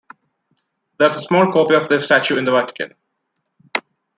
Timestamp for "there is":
0.97-1.15